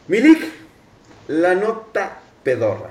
[0.08, 0.44] Milik,
[1.28, 2.90] la nota pedorra.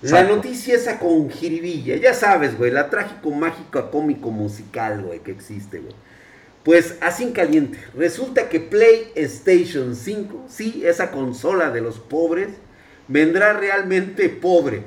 [0.00, 0.36] La Exacto.
[0.36, 1.96] noticia esa con jiribilla.
[1.96, 5.94] Ya sabes, güey, la trágico, mágico, cómico, musical, güey, que existe, güey.
[6.62, 7.78] Pues así en caliente.
[7.96, 12.48] Resulta que PlayStation 5, sí, esa consola de los pobres,
[13.08, 14.82] vendrá realmente pobre.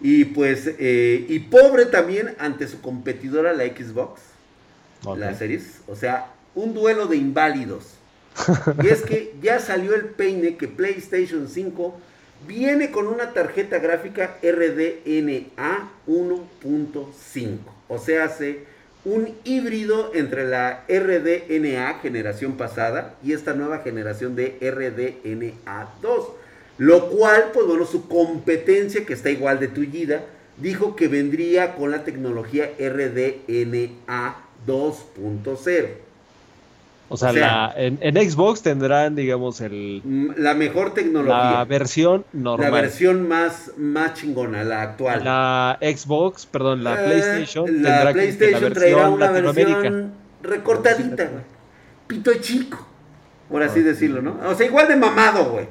[0.00, 4.20] Y pues, eh, y pobre también ante su competidora, la Xbox
[5.04, 5.18] Ok.
[5.18, 7.94] las series, o sea, un duelo de inválidos.
[8.82, 11.98] Y es que ya salió el peine que PlayStation 5
[12.46, 17.58] viene con una tarjeta gráfica RDNA 1.5.
[17.88, 18.64] O sea, hace
[19.04, 26.28] un híbrido entre la RDNA generación pasada y esta nueva generación de RDNA 2.
[26.78, 30.24] Lo cual, pues bueno, su competencia, que está igual de tullida,
[30.56, 35.88] dijo que vendría con la tecnología RDNA 2.0.
[37.12, 40.00] O sea, O sea- la- en, en Xbox tendrán, digamos, el,
[40.36, 41.52] La mejor tecnología.
[41.52, 42.70] la versión La normal.
[42.70, 45.24] versión más, más chingona, la actual.
[45.24, 51.24] La Xbox, perdón, la Eh, PlayStation la tendrá que- PlayStation la traerá una versión recortadita,
[51.24, 51.42] güey.
[52.06, 52.86] Pito chico,
[53.48, 54.36] por así decirlo, ¿no?
[54.48, 55.66] O sea, igual de mamado, güey.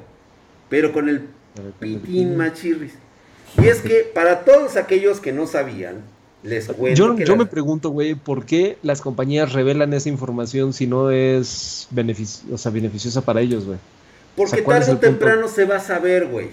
[0.68, 1.26] Pero con el
[1.78, 2.94] pitín machirris.
[3.60, 6.02] Y es que para todos aquellos que no sabían,
[6.42, 10.72] les cuento Yo, que yo me pregunto, güey, ¿por qué las compañías revelan esa información
[10.72, 13.78] si no es benefici- o sea, beneficiosa para ellos, güey?
[14.36, 15.18] Porque o sea, ¿cuál es tarde o punto?
[15.18, 16.48] temprano se va a saber, güey.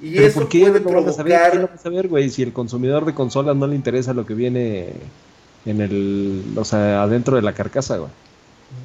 [0.00, 1.02] Y eso ¿por qué puede no saber?
[1.04, 1.50] provocar...
[1.50, 2.28] ¿Quién lo va a saber, güey?
[2.30, 4.88] Si el consumidor de consolas no le interesa lo que viene
[5.66, 8.10] en el, o sea, adentro de la carcasa, güey.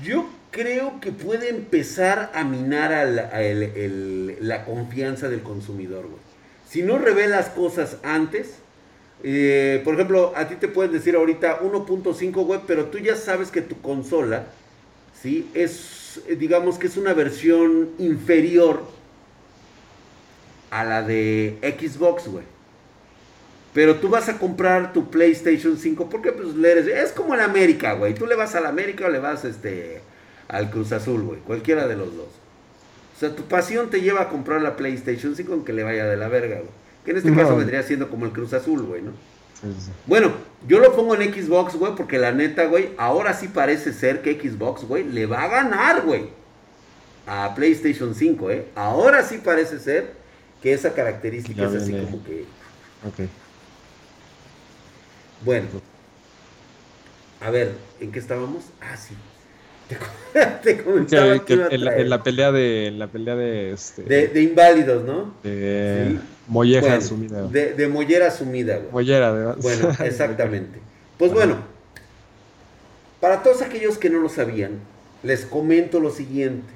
[0.03, 6.21] Yo creo que puede empezar a minar a el- el- la confianza del consumidor, güey.
[6.69, 8.57] Si no revelas cosas antes,
[9.23, 13.49] eh, por ejemplo, a ti te pueden decir ahorita 1.5, güey, pero tú ya sabes
[13.49, 14.47] que tu consola,
[15.19, 15.49] ¿sí?
[15.53, 18.83] Es, eh, digamos que es una versión inferior
[20.69, 22.45] a la de Xbox, güey.
[23.73, 27.41] Pero tú vas a comprar tu PlayStation 5 porque pues le eres, es como el
[27.41, 28.13] América, güey.
[28.15, 30.01] Tú le vas al América o le vas este
[30.47, 31.39] al Cruz Azul, güey.
[31.41, 32.29] Cualquiera de los dos.
[33.15, 36.17] O sea, tu pasión te lleva a comprar la PlayStation 5 aunque le vaya de
[36.17, 36.86] la verga, güey.
[37.07, 37.37] Que en este No.
[37.37, 39.13] caso vendría siendo como el Cruz Azul, güey, ¿no?
[40.07, 40.33] Bueno,
[40.67, 44.37] yo lo pongo en Xbox, güey, porque la neta, güey, ahora sí parece ser que
[44.37, 46.25] Xbox, güey, le va a ganar, güey,
[47.25, 48.67] a PlayStation 5, ¿eh?
[48.75, 50.11] Ahora sí parece ser
[50.61, 52.41] que esa característica Ya es así como que...
[53.07, 53.29] Ok.
[55.45, 55.67] Bueno.
[57.39, 58.65] A ver, ¿en qué estábamos?
[58.81, 59.13] Ah, sí.
[59.87, 60.05] Te, co-
[60.63, 62.87] te comentaba Que, que en, la, en la pelea de.
[62.87, 63.71] En la pelea de.
[63.71, 65.33] Este, de, de inválidos, ¿no?
[65.43, 66.19] de Sí.
[66.47, 67.41] molleja Bueno, asumida.
[67.43, 68.91] De, de mollera sumida, güey.
[68.91, 69.57] Mollera, además.
[69.61, 70.79] Bueno, exactamente.
[71.17, 71.57] Pues bueno,
[73.19, 74.79] para todos aquellos que no lo sabían,
[75.23, 76.73] les comento lo siguiente.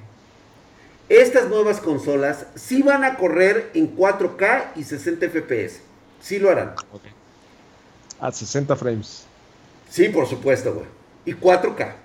[1.10, 5.82] Estas nuevas consolas sí van a correr en 4K y 60 FPS.
[6.22, 6.74] Sí lo harán.
[6.92, 7.02] Ok.
[8.20, 9.26] A 60 frames.
[9.90, 10.86] Sí, por supuesto, güey.
[11.26, 11.96] Y 4K.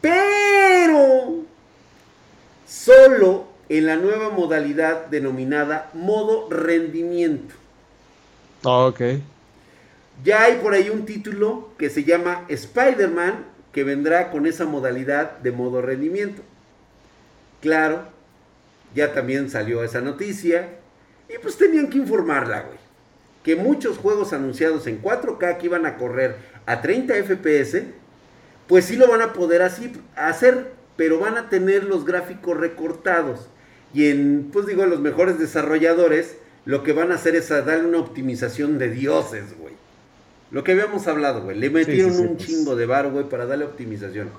[0.00, 1.44] Pero
[2.66, 7.54] solo en la nueva modalidad denominada modo rendimiento.
[8.64, 9.00] Ah, ok.
[10.24, 15.38] Ya hay por ahí un título que se llama Spider-Man que vendrá con esa modalidad
[15.38, 16.42] de modo rendimiento.
[17.60, 18.04] Claro,
[18.94, 20.68] ya también salió esa noticia
[21.28, 22.78] y pues tenían que informarla, güey.
[23.44, 26.36] Que muchos juegos anunciados en 4K que iban a correr
[26.66, 27.84] a 30 FPS,
[28.70, 33.48] pues sí lo van a poder así hacer, pero van a tener los gráficos recortados.
[33.92, 37.88] Y en, pues digo, los mejores desarrolladores lo que van a hacer es a darle
[37.88, 39.74] una optimización de dioses, güey.
[40.52, 41.58] Lo que habíamos hablado, güey.
[41.58, 42.46] Le metieron sí, un pues.
[42.46, 44.30] chingo de bar, güey, para darle optimización.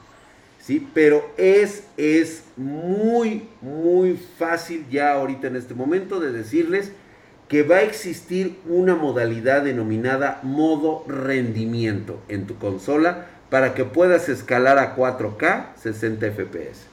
[0.61, 6.93] Sí, pero es, es muy, muy fácil ya ahorita en este momento de decirles
[7.49, 14.27] que va a existir una modalidad denominada modo rendimiento en tu consola para que puedas
[14.29, 16.87] escalar a 4K 60 FPS.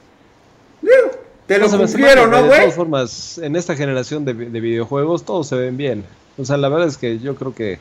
[0.83, 1.11] Digo,
[1.47, 2.59] te lo No cumplieron, ¿no, De güey?
[2.59, 6.05] todas formas, en esta generación de, de videojuegos todos se ven bien.
[6.37, 7.79] O sea, la verdad es que yo creo que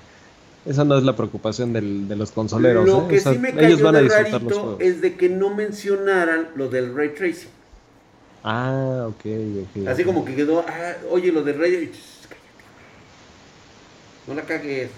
[0.64, 2.86] esa no es la preocupación del- de los consoleros.
[2.86, 3.06] Lo ¿eh?
[3.10, 4.80] que O sea, sí me ellos cayó van a de disfrutar los rarito juegos.
[4.80, 7.50] es de que no mencionaran lo del ray tracing.
[8.44, 9.26] Ah, ok,
[9.82, 9.88] ok.
[9.88, 11.98] Así como que quedó, ah, oye, lo del ray cállate.
[14.28, 14.90] No la cagues.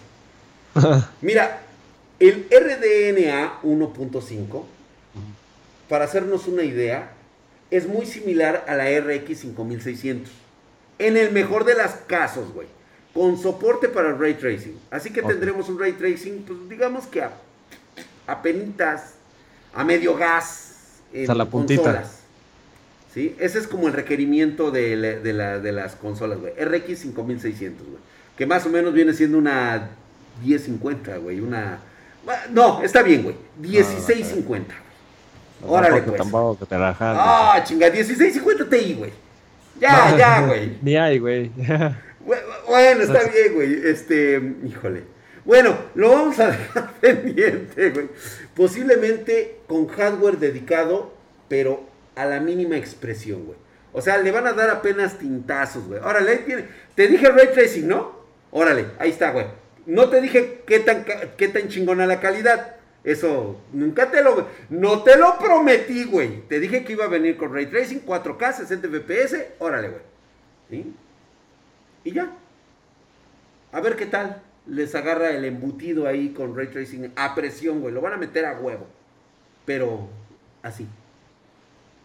[1.23, 1.63] Mira,
[2.21, 4.63] el RDNA 1.5,
[5.89, 7.13] para hacernos una idea,
[7.71, 10.31] es muy similar a la RX 5600.
[10.99, 12.69] En el mejor de los casos, güey.
[13.15, 14.79] Con soporte para el ray tracing.
[14.91, 17.33] Así que tendremos un ray tracing, pues digamos que a,
[18.27, 19.15] a penitas,
[19.75, 20.67] a medio gas.
[21.13, 21.83] En sea, la puntita.
[21.83, 22.21] consolas.
[23.13, 23.35] ¿Sí?
[23.41, 26.53] Ese es como el requerimiento de, la- de la- de las consolas, güey.
[26.55, 27.99] RX 5600, güey.
[28.37, 29.89] Que más o menos viene siendo una
[30.45, 31.41] 1050, güey.
[31.41, 31.81] Una.
[32.25, 33.37] Bueno, No, está bien, güey.
[33.59, 34.75] 1650,
[35.63, 35.73] güey.
[35.79, 36.17] Órale, pues.
[36.17, 36.97] tampoco que te la.
[37.01, 39.13] Ah, chinga, 1650 Ti, güey.
[39.81, 40.79] Ya, ya, güey.
[40.83, 41.51] Ni hay, güey.
[42.27, 43.81] Bu- Bueno, está bien, güey.
[43.87, 45.05] Este, híjole.
[45.45, 48.09] Bueno, lo vamos a dejar pendiente, güey.
[48.55, 51.15] Posiblemente con hardware dedicado,
[51.49, 53.59] pero a la mínima expresión, güey.
[53.93, 56.01] O sea, le van a dar apenas tintazos, güey.
[56.01, 56.65] Órale, ahí tiene.
[56.95, 58.13] Te dije ray tracing, ¿no?
[58.53, 59.47] Órale, ahí está, güey.
[59.87, 61.05] No te dije qué tan,
[61.37, 62.77] qué tan chingona la calidad.
[63.03, 64.47] Eso, nunca te lo...
[64.69, 66.43] No te lo prometí, güey.
[66.49, 69.47] Te dije que iba a venir con ray tracing, 4K, 60 FPS.
[69.59, 70.03] Órale, güey.
[70.69, 70.95] ¿Sí?
[72.05, 72.31] Y ya.
[73.73, 74.43] A ver qué tal.
[74.67, 77.95] Les agarra el embutido ahí con ray tracing a presión, güey.
[77.95, 78.87] Lo van a meter a huevo.
[79.65, 80.09] Pero
[80.63, 80.87] así.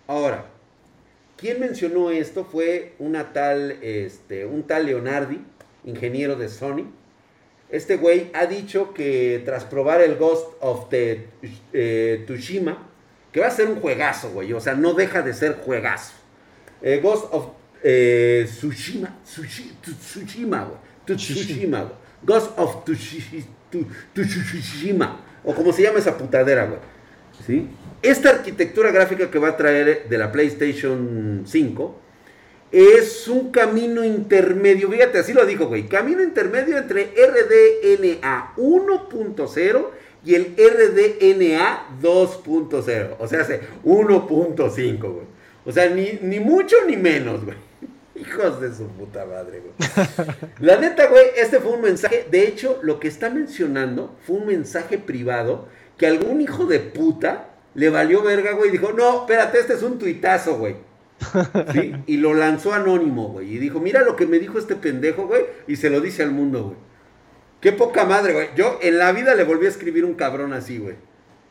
[0.07, 0.45] Ahora,
[1.35, 2.45] ¿quién mencionó esto?
[2.45, 5.41] Fue una tal, este, un tal Leonardi,
[5.83, 6.85] ingeniero de Sony.
[7.75, 11.27] Este güey ha dicho que tras probar el Ghost of the,
[11.73, 12.87] eh, Tsushima,
[13.33, 14.53] que va a ser un juegazo, güey.
[14.53, 16.13] O sea, no deja de ser juegazo.
[16.81, 17.47] Eh, Ghost of
[17.83, 21.17] eh, Tsushima, Tsushima, güey.
[21.17, 21.95] Tsushima, güey.
[22.23, 22.85] Ghost of
[24.13, 25.19] Tsushima.
[25.43, 26.79] O como se llama esa putadera, güey.
[27.45, 27.67] ¿Sí?
[28.01, 32.01] Esta arquitectura gráfica que va a traer de la PlayStation 5
[32.71, 34.89] es un camino intermedio.
[34.89, 35.87] Fíjate, así lo dijo, güey.
[35.87, 39.85] Camino intermedio entre RDNA 1.0
[40.25, 43.15] y el RDNA 2.0.
[43.19, 45.25] O sea, hace 1.5, güey.
[45.65, 47.57] O sea, ni, ni mucho ni menos, güey.
[48.15, 49.73] Hijos de su puta madre, güey.
[50.59, 52.27] La neta, güey, este fue un mensaje.
[52.29, 57.49] De hecho, lo que está mencionando fue un mensaje privado que algún hijo de puta
[57.73, 58.69] le valió verga, güey.
[58.69, 60.75] y Dijo, no, espérate, este es un tuitazo, güey.
[62.07, 63.55] Y lo lanzó anónimo, güey.
[63.55, 65.43] Y dijo, mira lo que me dijo este pendejo, güey.
[65.67, 66.77] Y se lo dice al mundo, güey.
[67.61, 68.49] Qué poca madre, güey.
[68.55, 70.95] Yo en la vida le volví a escribir un cabrón así, güey.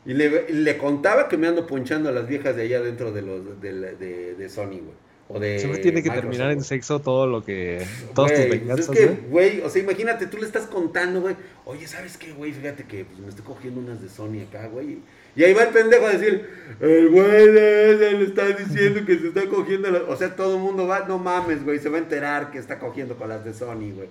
[0.05, 3.59] Y le, contaba que me ando ponchando a las viejas de allá dentro de, los,
[3.59, 5.04] de- de Sony, güey.
[5.27, 7.83] O de Siempre tiene que Microsoft, terminar en sexo todo lo que.
[8.13, 9.61] Todas Güey, tus pues venganzas, es que, güey.
[9.61, 11.35] o sea, imagínate, tú le estás contando, güey,
[11.65, 12.51] oye, ¿sabes qué, güey?
[12.51, 14.99] Fíjate que pues, me estoy cogiendo unas de Sony acá, güey.
[15.35, 16.47] Y ahí va el pendejo a decir,
[16.79, 20.03] el güey le está diciendo que se está cogiendo las...
[20.03, 22.79] O sea, todo el mundo va, no mames, güey, se va a enterar que está
[22.79, 24.07] cogiendo con las de Sony, güey.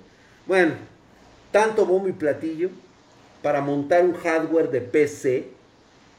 [0.46, 0.74] Bueno,
[1.50, 2.68] tanto bombo y platillo
[3.40, 5.48] para montar un hardware de PC,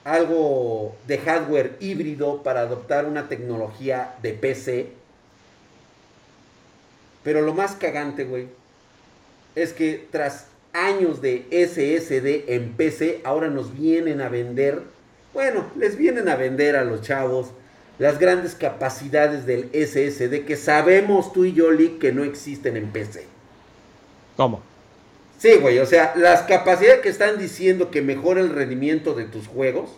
[0.05, 4.89] algo de hardware híbrido para adoptar una tecnología de PC.
[7.23, 8.47] Pero lo más cagante, güey,
[9.55, 14.83] es que tras años de SSD en PC, ahora nos vienen a vender,
[15.33, 17.47] bueno, les vienen a vender a los chavos
[17.97, 22.91] las grandes capacidades del SSD que sabemos tú y yo, Lick, que no existen en
[22.91, 23.25] PC.
[24.37, 24.61] ¿Cómo?
[25.37, 29.47] Sí, güey, o sea, las capacidades que están diciendo que mejora el rendimiento de tus
[29.47, 29.89] juegos,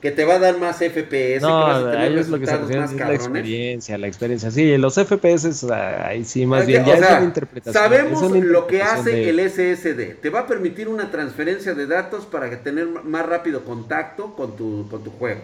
[0.00, 2.46] que te va a dar más FPS, que vas No, a tener ellos lo que
[2.46, 4.50] se más es la experiencia, la experiencia.
[4.50, 7.72] Sí, los FPS, ah, ahí sí, más bien, o ya es sea, una interpretación.
[7.82, 10.14] Sabemos es lo que hace de- el SSD.
[10.20, 14.56] Te va a permitir una transferencia de datos para que tener más rápido contacto con
[14.56, 15.40] tu, con tu juego.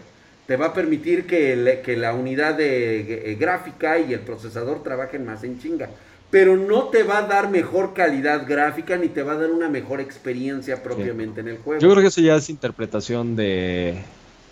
[0.46, 5.24] Te va a permitir que, que la unidad de eh, gráfica y el procesador trabajen
[5.24, 5.90] más en chinga.
[6.30, 9.68] Pero no te va a dar mejor calidad gráfica ni te va a dar una
[9.68, 11.80] mejor experiencia propiamente en el juego.
[11.80, 13.96] Yo creo que eso ya es interpretación de,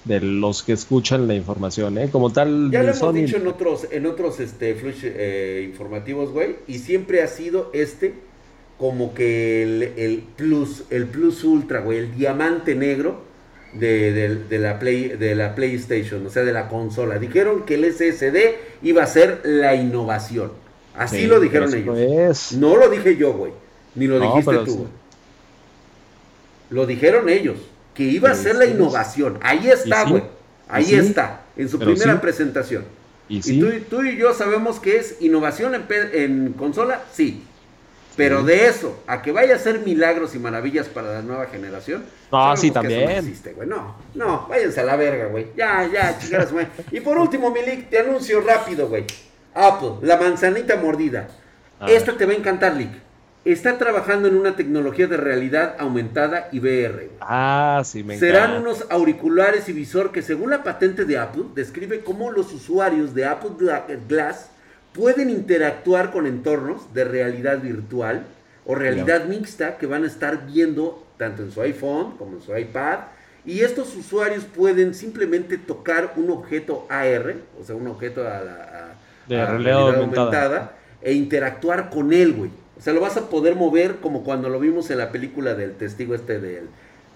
[0.04, 2.08] de los que escuchan la información, ¿eh?
[2.10, 3.12] Como tal, Ya lo hemos Sony.
[3.12, 8.14] dicho en otros, en otros este, flash eh, informativos, güey, y siempre ha sido este
[8.76, 13.22] como que el, el plus, el plus ultra, güey, el diamante negro
[13.74, 17.18] de, de- de la Play, de la PlayStation, o sea, de la consola.
[17.18, 18.36] Dijeron que el SSD
[18.82, 20.52] iba a ser la innovación.
[20.98, 21.96] Así Sí, lo dijeron ellos.
[21.96, 22.52] es.
[22.52, 23.52] No lo dije yo, güey,
[23.94, 24.76] ni lo No, dijiste tú, sí.
[24.76, 24.90] güey.
[26.70, 27.58] Lo dijeron ellos,
[27.94, 29.38] que iba a ser la innovación.
[29.42, 30.24] Ahí está, güey.
[30.68, 32.84] Ahí está, en su pero primera presentación.
[33.28, 37.44] Y Y tú, y tú y yo sabemos que es innovación en, en consola, sí.
[38.16, 42.04] Pero de eso, a que vaya a ser milagros y maravillas para la nueva generación.
[42.32, 43.04] No, sí, también.
[43.04, 43.54] No existe.
[43.66, 45.52] No, no, váyanse a la verga, güey.
[45.56, 46.66] Ya, ya, chingadas, güey.
[46.90, 49.06] Y por último, Milik, te anuncio rápido, güey.
[49.54, 51.28] Apple, la manzanita mordida.
[51.80, 52.18] A Esta ver.
[52.18, 52.90] te va a encantar, Lick.
[53.44, 57.10] Está trabajando en una tecnología de realidad aumentada y VR.
[57.20, 58.60] Ah, sí, me Serán encanta.
[58.60, 63.24] unos auriculares y visor que según la patente de Apple describe cómo los usuarios de
[63.24, 64.50] Apple Gla- Glass
[64.92, 68.24] pueden interactuar con entornos de realidad virtual
[68.66, 72.54] o realidad mixta que van a estar viendo tanto en su iPhone como en su
[72.56, 72.98] iPad.
[73.46, 78.52] Y estos usuarios pueden simplemente tocar un objeto AR, o sea, un objeto a la
[78.52, 78.97] a-
[79.28, 80.74] De a realidad aumentada.
[81.02, 82.50] e interactuar con él, güey.
[82.78, 85.72] O sea, lo vas a poder mover como cuando lo vimos en la película del
[85.72, 86.64] testigo este del,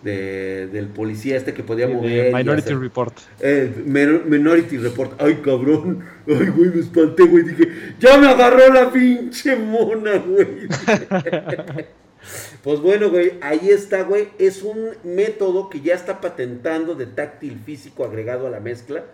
[0.03, 2.35] de- del policía este que podía mover.
[2.35, 3.15] Minority hacer- Report.
[3.41, 5.13] Eh, Minor- Minority Report.
[5.23, 6.05] Ay, cabrón.
[6.27, 7.45] Ay, güey, me espanté, güey.
[7.45, 7.69] Dije,
[8.01, 10.47] ya me agarró la pinche mona, güey.
[12.63, 14.29] pues bueno, güey, ahí está, güey.
[14.39, 19.05] Es un método que ya está patentando de táctil físico agregado a la mezcla.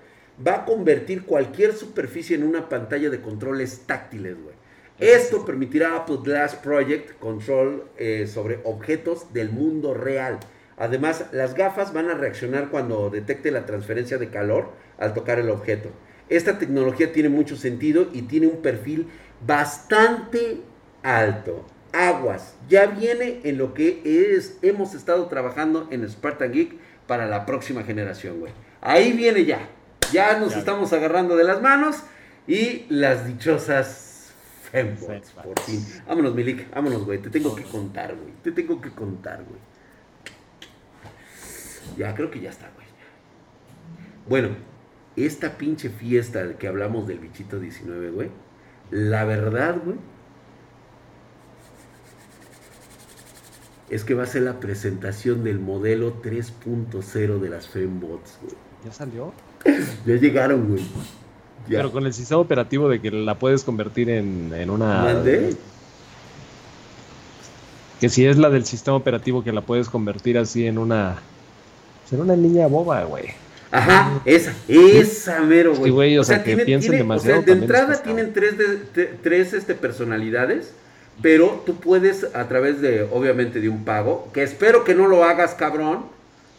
[0.47, 4.55] Va a convertir cualquier superficie en una pantalla de controles táctiles, güey.
[4.99, 10.41] Esto permitirá a Apple Glass Project control eh, sobre objetos del mundo real.
[10.77, 15.51] Además, las gafas van a reaccionar cuando detecte la transferencia de calor al tocar el
[15.51, 15.91] objeto.
[16.29, 19.07] Esta tecnología tiene mucho sentido y tiene un perfil
[19.47, 20.61] bastante
[21.03, 21.65] alto.
[21.93, 27.47] Aguas, ya viene en lo que es, hemos estado trabajando en Spartan Geek para la
[27.47, 28.53] próxima generación, güey.
[28.81, 29.69] Ahí viene ya.
[30.13, 30.59] Ya nos Ya.
[30.59, 31.97] estamos agarrando de las manos
[32.47, 34.33] y las dichosas
[34.71, 35.85] fembots, por fin.
[36.07, 37.19] Vámonos, Milik, vámonos, güey.
[37.21, 38.33] Te tengo que contar, güey.
[38.43, 39.61] Te tengo que contar, güey.
[41.97, 42.87] Ya, creo que ya está, güey.
[44.29, 44.57] Bueno,
[45.17, 48.31] esta pinche fiesta que hablamos del bichito 19, güey.
[48.91, 49.97] La verdad, güey.
[53.91, 58.55] Es que va a ser la presentación del modelo 3.0 de las Fembots, güey.
[58.85, 59.33] ¿Ya salió?
[60.07, 60.83] Ya llegaron, güey.
[61.69, 61.79] Ya.
[61.79, 65.03] Pero con el sistema operativo de que la puedes convertir en, en una...
[65.05, 65.55] ¿Mandé?
[68.01, 71.17] Que si es la del sistema operativo que la puedes convertir así en una...
[72.11, 73.27] En una niña boba, güey.
[73.71, 76.17] Ajá, esa, esa mero, Sí, güey.
[76.17, 79.75] o sea, que piensen demasiado O sea, de entrada tienen tres, de- te- tres este,
[79.75, 80.73] personalidades,
[81.21, 85.23] pero tú puedes, a través de, obviamente, de un pago, que espero que no lo
[85.23, 86.07] hagas, cabrón,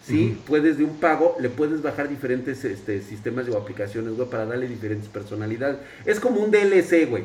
[0.10, 0.38] ¿sí?
[0.48, 4.68] Puedes de un pago, le puedes bajar diferentes este, sistemas o aplicaciones, güey, para darle
[4.68, 5.78] diferentes personalidades.
[6.06, 7.24] Es como un DLC, güey.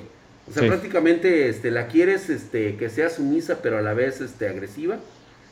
[0.49, 0.69] O sea, Sí.
[0.69, 4.99] prácticamente este, la quieres este, que sea sumisa, pero a la vez este, agresiva.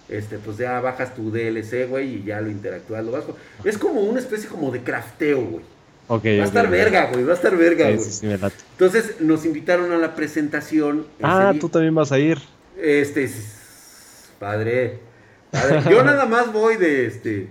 [0.09, 3.37] Este, pues ya bajas tu DLC, güey, y ya lo interactúas, lo bajo.
[3.65, 5.65] Es como una especie como de crafteo, güey.
[6.11, 7.99] Va a estar verga, güey, va a estar verga, güey.
[7.99, 8.27] sí, sí.
[8.27, 11.07] Entonces nos invitaron a la presentación.
[11.19, 12.39] ese Ah, tú también vas a ir.
[12.77, 14.29] Este, s-
[15.89, 17.49] Yo nada más voy de este.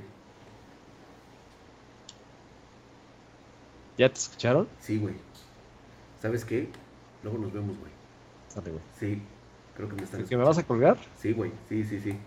[3.98, 4.68] ¿Ya te escucharon?
[4.80, 5.14] Sí, güey.
[6.22, 6.68] ¿Sabes qué?
[7.24, 7.92] Luego nos vemos, güey.
[8.72, 8.84] Güey.
[9.00, 9.22] Sí,
[9.76, 10.98] creo que me están ¿Que me vas a colgar?
[11.20, 12.18] Sí, güey, sí, sí, sí.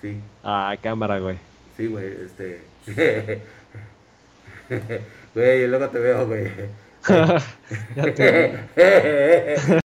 [0.00, 1.36] Sí, Ah, cámara, güey.
[1.76, 2.62] sí, güey, este.
[5.34, 6.50] Güey, luego te veo, güey.
[7.96, 9.80] ya te...